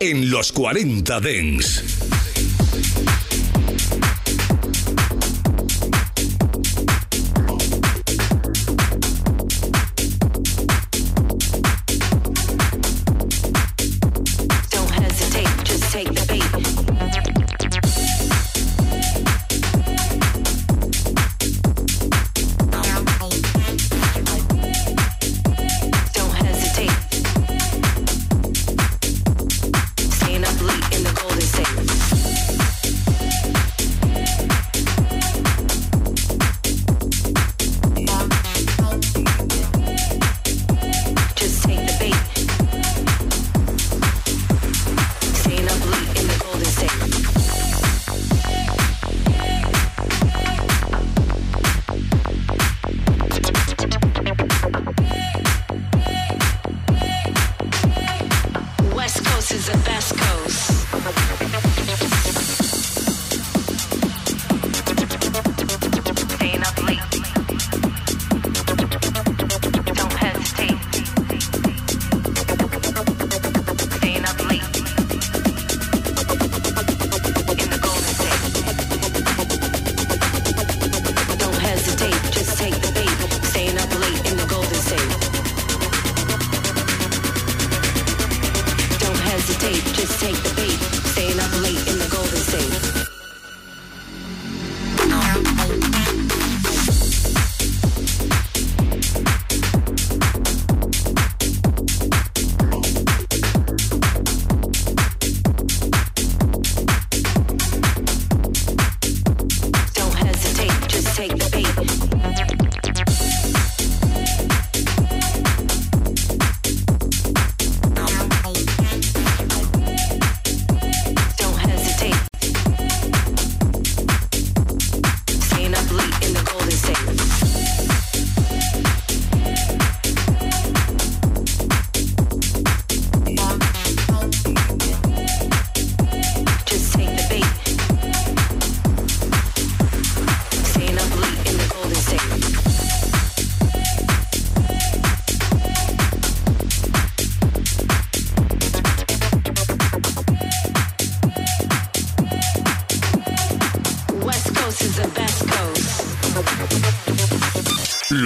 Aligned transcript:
En 0.00 0.30
los 0.30 0.52
40 0.52 1.20
Dens. 1.20 2.03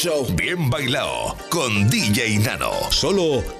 Show. 0.00 0.26
Bien 0.34 0.70
bailado 0.70 1.36
con 1.50 1.90
DJ 1.90 2.38
Nano. 2.38 2.72
Solo 2.90 3.59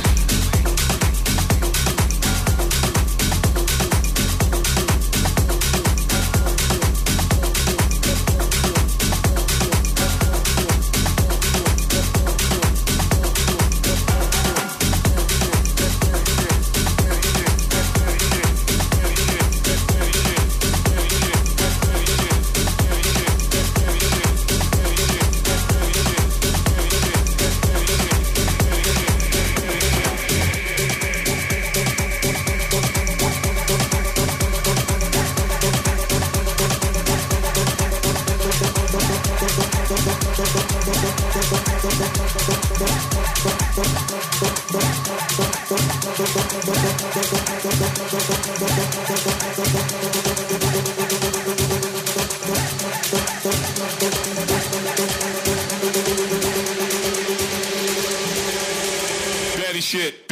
Shit. 59.91 60.30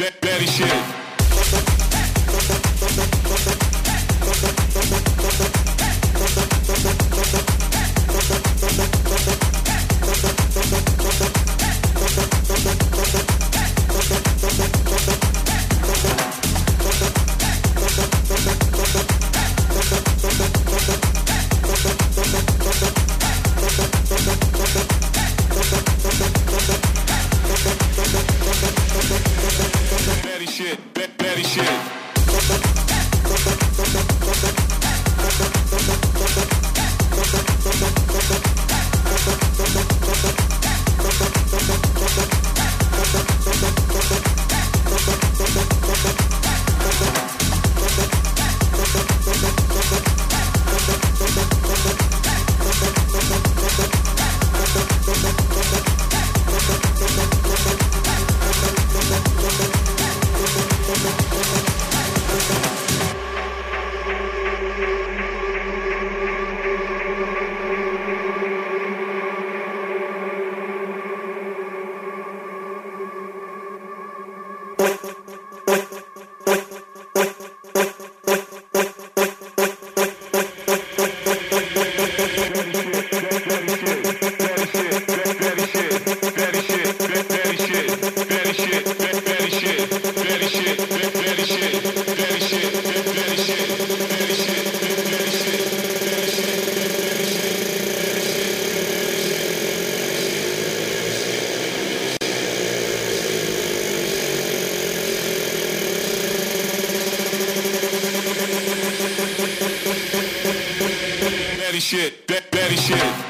shit, 111.80 112.28
that, 112.28 112.50
daddy 112.50 112.76
shit. 112.76 113.29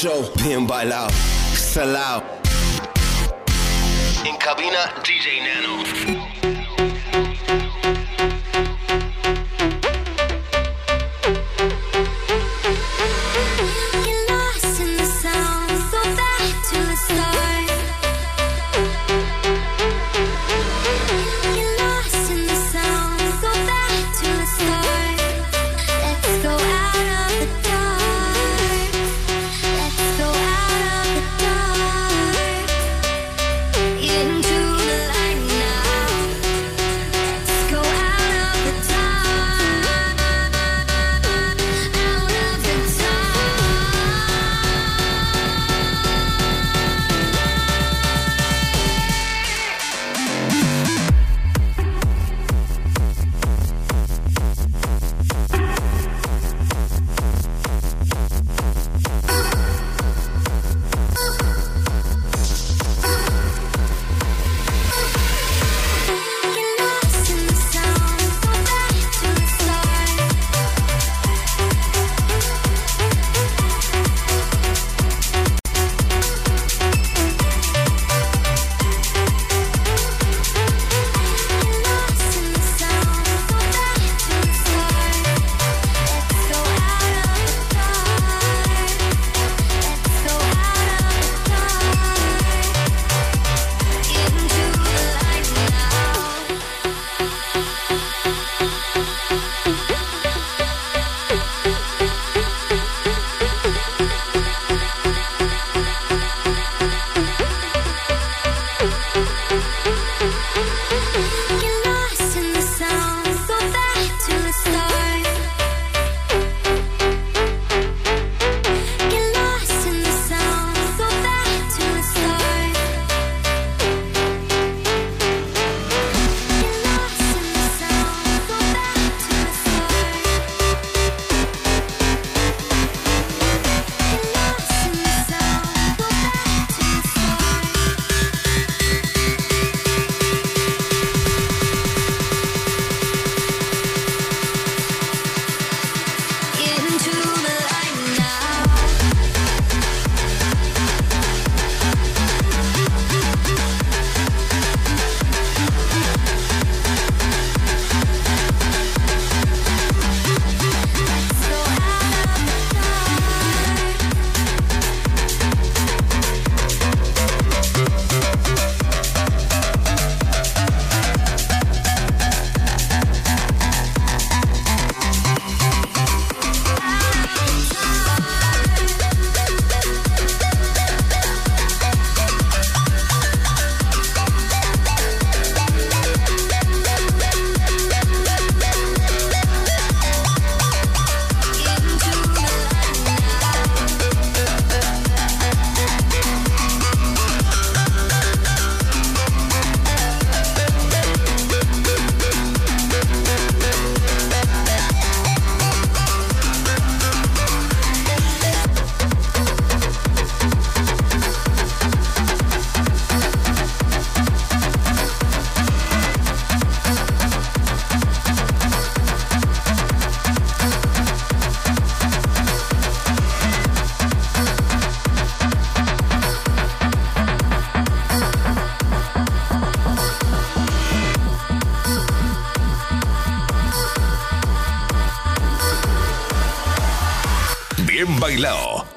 Show. 0.00 0.32
Bien 0.46 0.66
bailado. 0.66 1.10
Salao. 1.52 2.22
En 4.24 4.34
cabina, 4.38 4.94
DJ 5.04 5.42
Nano. 5.42 5.84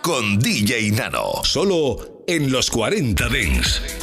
Con 0.02 0.40
DJ 0.40 0.92
Nano. 0.92 1.44
Solo 1.44 2.24
en 2.28 2.50
los 2.50 2.70
40 2.70 3.28
Dents. 3.28 4.03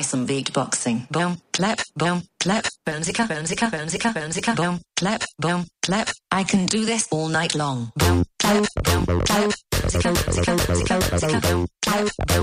try 0.00 0.02
some 0.02 0.26
beatboxing. 0.26 1.08
Boom, 1.10 1.36
clap, 1.52 1.80
boom, 1.96 2.22
clap, 2.38 2.64
boomzika, 2.86 3.26
boomzika, 3.28 3.70
boomzika, 3.70 4.12
boomzika, 4.12 4.56
boom, 4.56 4.80
clap, 4.96 5.22
boom, 5.38 5.66
clap. 5.82 6.08
I 6.32 6.44
can 6.44 6.66
do 6.66 6.84
this 6.84 7.08
all 7.10 7.28
night 7.28 7.54
long. 7.54 7.92
Boom, 7.96 8.24
clap, 8.38 8.66
boom, 8.84 9.04
clap, 9.04 9.24
boom, 9.24 9.24
clap, 9.24 9.50
boom, 9.50 9.50
clap, 9.50 9.52
boomzika, 9.82 10.10
boomzika, 10.10 10.56
boomzika, 10.56 11.06
boomzika, 11.20 11.42
boom, 11.42 11.66
clap, 11.82 12.08
boom. 12.16 12.36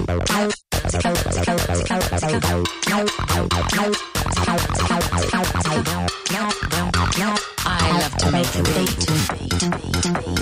I 7.59 7.91
love 8.01 8.15
to 8.17 8.31
make 8.31 8.55
a 8.55 8.63
beat, 8.63 8.97
beat, 9.07 10.36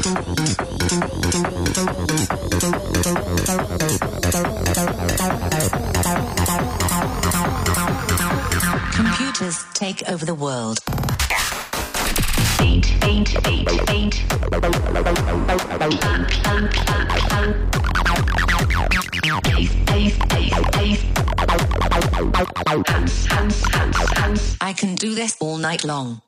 take 9.75 10.07
over 10.07 10.25
the 10.25 10.33
world. 10.33 10.79
I 24.61 24.73
can 24.73 24.95
do 24.95 25.13
this 25.13 25.35
all 25.41 25.57
night 25.57 25.83
long. 25.83 26.21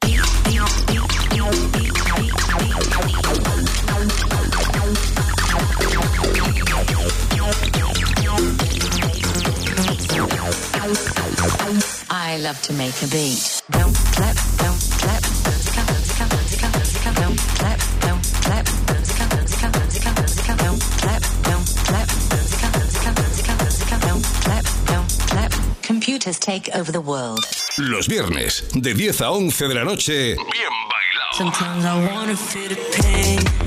I 12.28 12.36
love 12.40 12.62
to 12.64 12.74
make 12.74 13.02
a 13.04 13.08
beat. 13.08 13.62
Boom, 13.70 13.94
clap, 14.12 14.36
boom, 14.58 14.76
clap. 15.00 15.24
Computers 25.84 26.38
take 26.38 26.70
over 26.76 26.92
the 26.92 27.00
world. 27.00 27.40
Los 27.78 28.08
viernes, 28.08 28.66
de 28.74 28.94
10 28.94 29.22
a 29.22 29.32
11 29.32 29.68
de 29.70 29.74
la 29.74 29.86
noche, 29.86 30.36
bien 30.36 30.74
bailado. 30.90 31.34
Sometimes 31.38 31.86
I 31.86 32.12
wanna 32.12 32.36
feel 32.36 32.68
the 32.68 32.76
pain. 33.02 33.67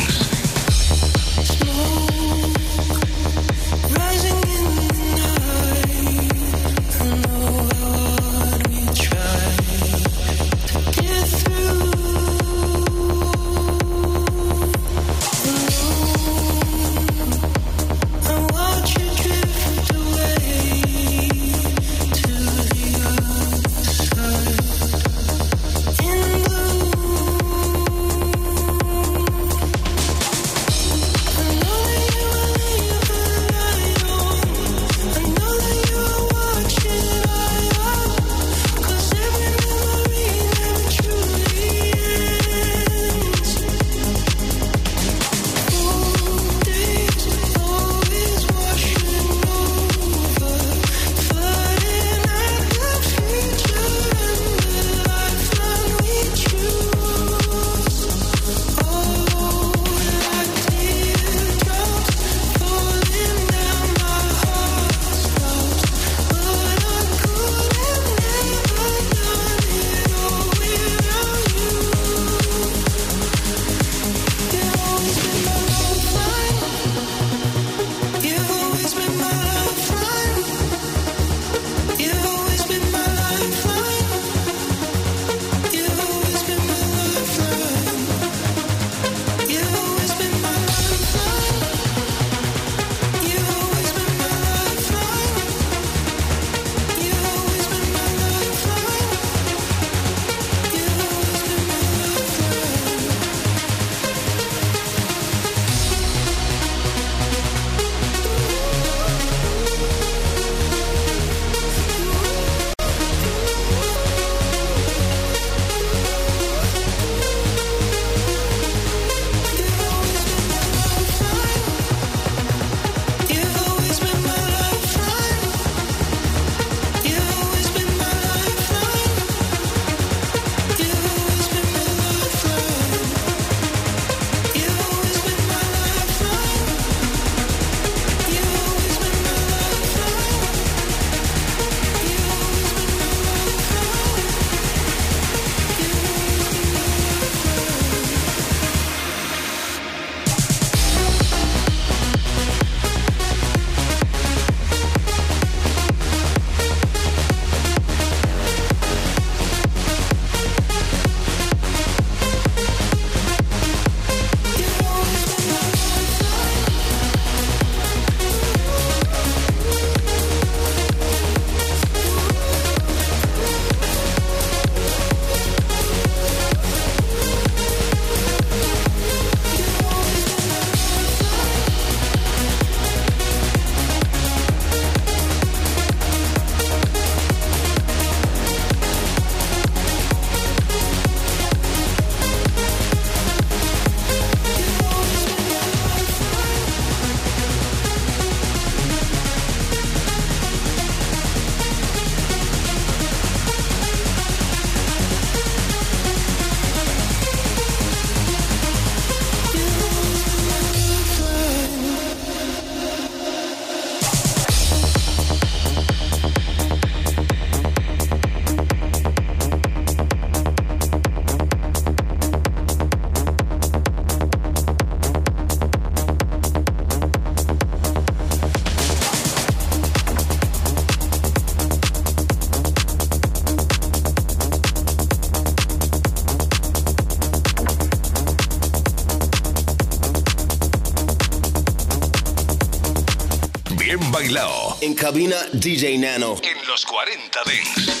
En 244.81 244.95
cabina 244.95 245.37
DJ 245.53 245.99
Nano. 245.99 246.37
En 246.41 246.57
los 246.65 246.87
40 246.87 247.39
Dents. 247.45 248.00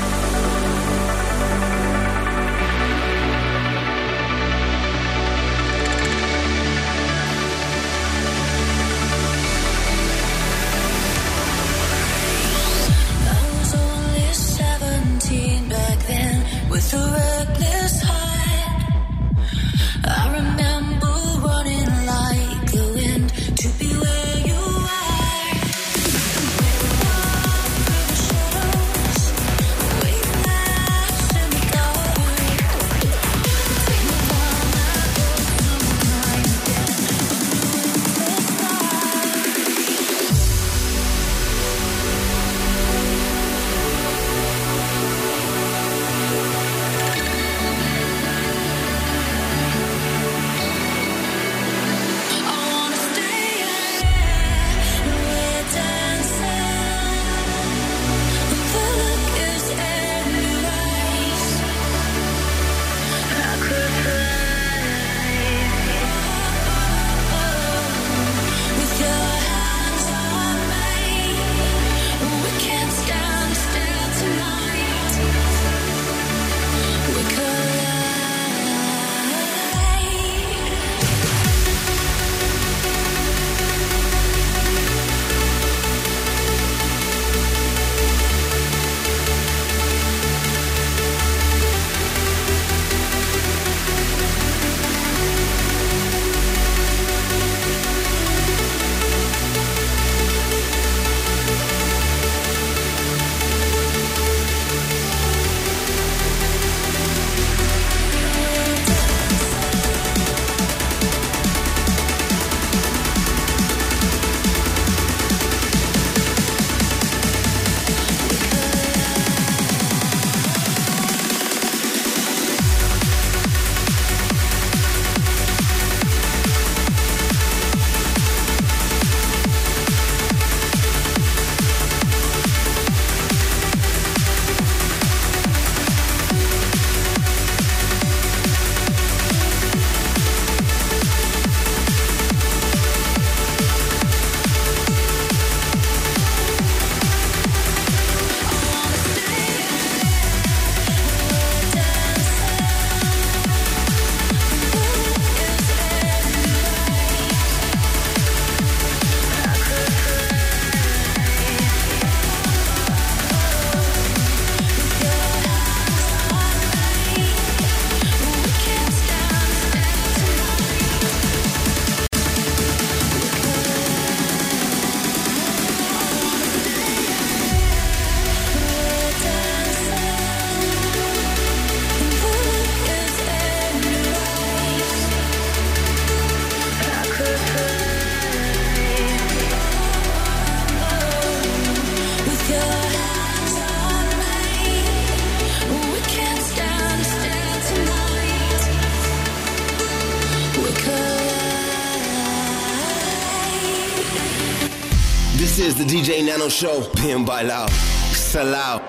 Nano 206.41 206.49
Show. 206.49 206.89
Bien 207.03 207.23
bailado. 207.23 207.67
Salao. 208.13 208.81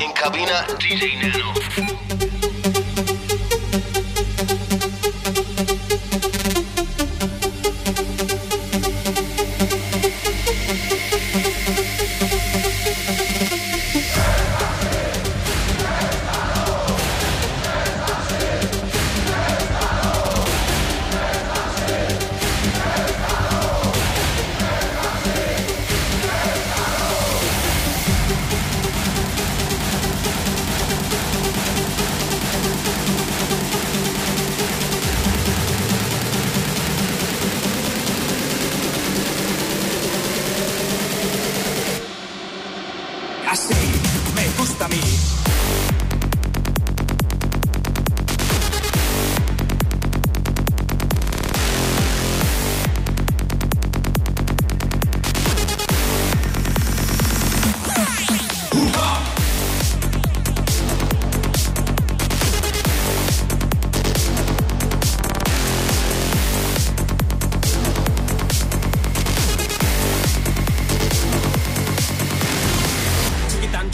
En 0.00 0.12
cabina, 0.12 0.64
DJ 0.78 1.16
Nano. 1.16 2.07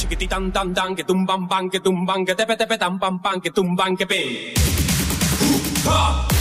Chiquitan, 0.04 0.50
chiquititan, 0.50 0.52
tan, 0.52 0.74
tan, 0.74 0.94
que 0.94 1.04
tumban, 1.04 1.48
pan, 1.48 1.70
que 1.70 1.80
tumban, 1.80 2.26
que 2.26 2.34
tepe, 2.34 2.56
tepe, 2.56 2.76
tan, 2.76 2.98
pan, 2.98 3.18
pan, 3.20 3.40
que 3.40 3.50
tumban, 3.50 3.96
que 3.96 4.06
pe. 4.06 4.54
Ha! 5.86 6.33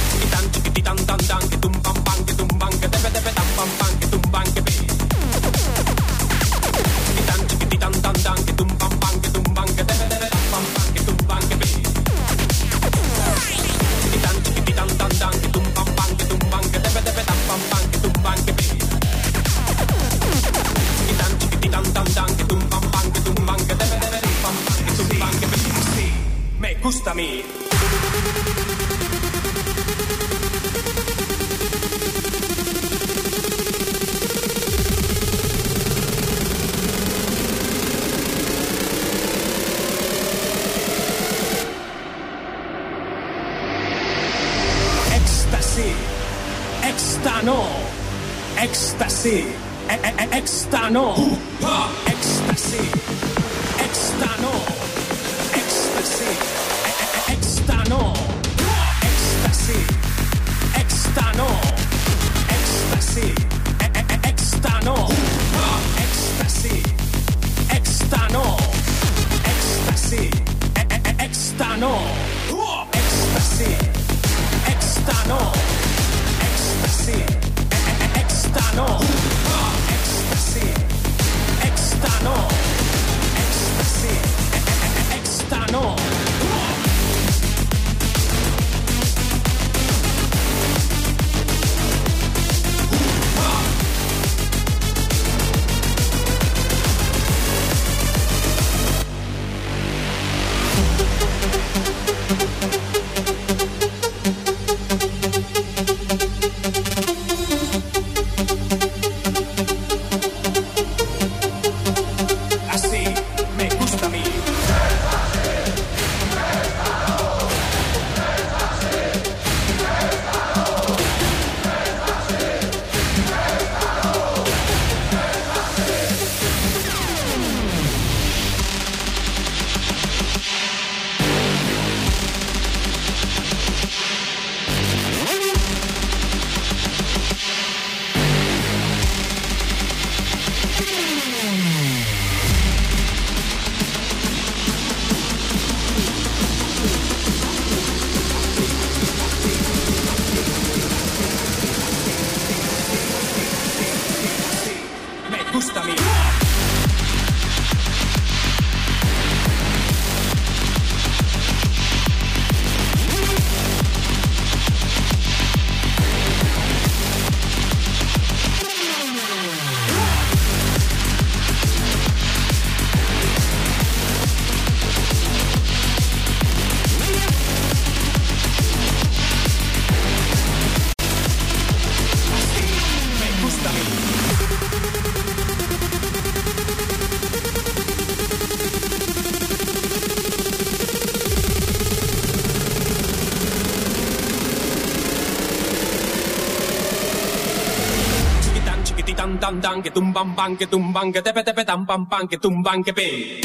dan 199.62 199.62
dan, 199.62 199.82
que 199.82 199.92
tumban 199.92 200.58
que 200.58 200.68
tumban, 200.68 201.12
que 201.12 201.22
tepe 201.22 201.44
tepe 201.44 201.66
tan 201.66 201.86
que 202.28 202.38
tumban, 202.38 202.84
que 202.84 202.94
pe. 202.94 203.43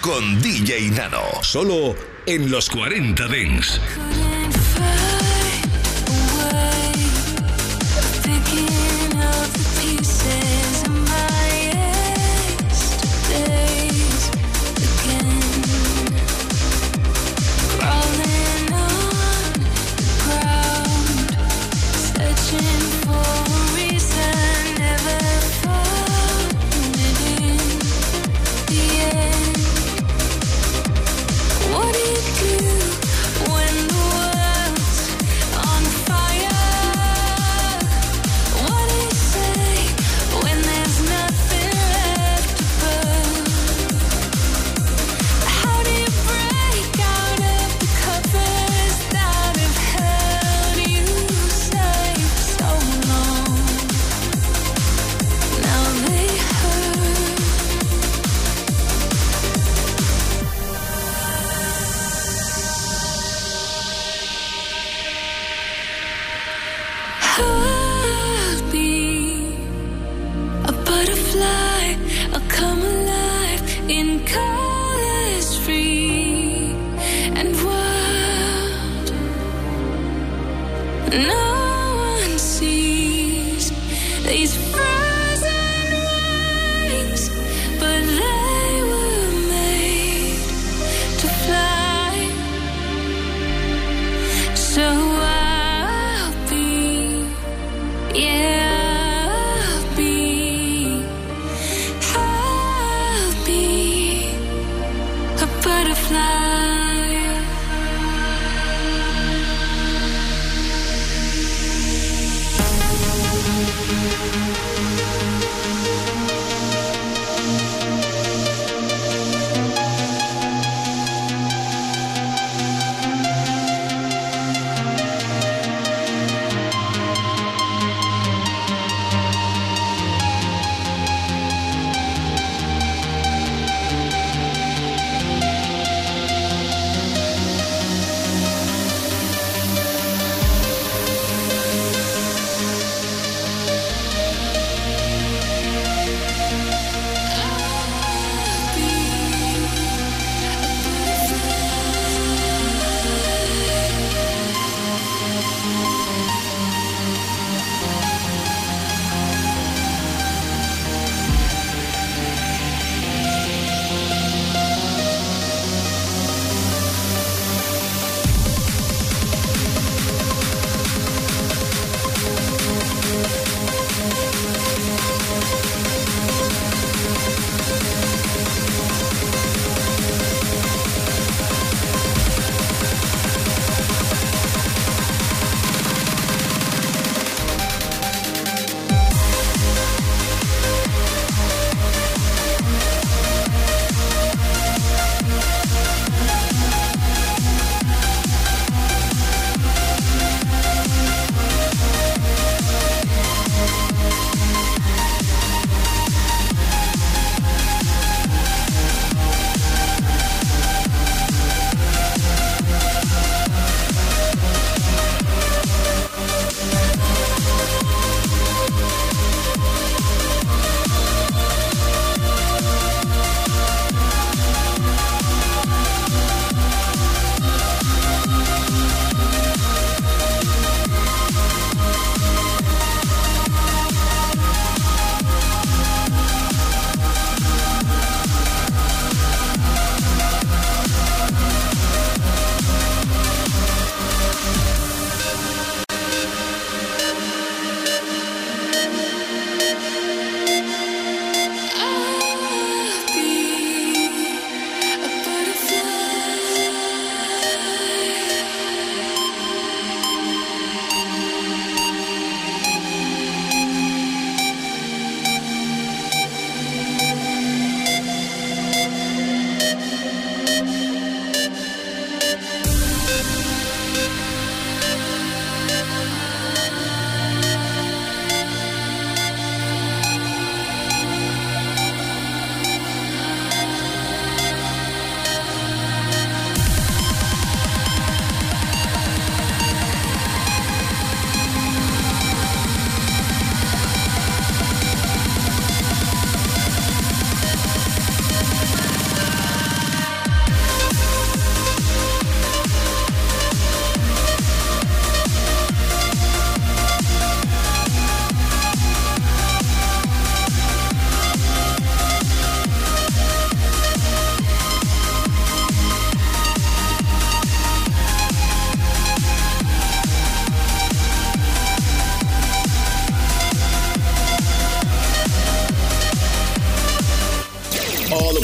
Con 0.00 0.40
DJ 0.40 0.90
Nano. 0.92 1.22
Solo 1.42 1.96
en 2.24 2.50
los 2.52 2.70
40 2.70 3.26
Dents. 3.26 3.80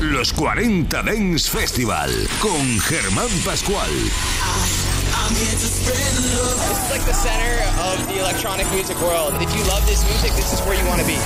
Los 0.00 0.32
40 0.32 1.02
Dance 1.02 1.50
Festival, 1.50 2.10
con 2.40 2.78
Germán 2.80 3.28
Pascual. 3.44 3.90
It's 5.30 6.90
like 6.90 7.04
the 7.04 7.12
center 7.12 7.58
of 7.80 8.06
the 8.06 8.20
electronic 8.20 8.70
music 8.70 8.96
world. 9.00 9.34
If 9.42 9.52
you 9.56 9.64
love 9.64 9.84
this 9.86 10.04
music, 10.04 10.32
this 10.36 10.52
is 10.52 10.60
where 10.60 10.78
you 10.78 10.86
want 10.86 11.00
to 11.00 11.06
be. 11.06 11.18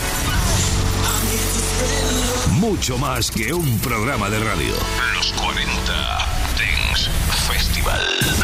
Mucho 2.60 2.96
más 2.96 3.30
que 3.30 3.52
un 3.52 3.78
programa 3.80 4.30
de 4.30 4.38
radio. 4.38 4.74
Los 5.14 5.32
40 5.32 5.92
Dance 6.56 7.10
Festival. 7.46 8.00
Los 8.20 8.36
40 8.36 8.41